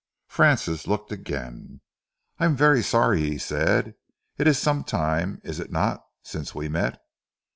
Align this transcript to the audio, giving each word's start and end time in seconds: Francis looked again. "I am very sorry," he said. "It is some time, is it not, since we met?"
Francis 0.27 0.87
looked 0.87 1.11
again. 1.11 1.79
"I 2.39 2.45
am 2.45 2.55
very 2.55 2.81
sorry," 2.81 3.19
he 3.21 3.37
said. 3.37 3.93
"It 4.35 4.47
is 4.47 4.57
some 4.57 4.83
time, 4.83 5.39
is 5.43 5.59
it 5.59 5.71
not, 5.71 6.03
since 6.23 6.55
we 6.55 6.67
met?" 6.69 6.99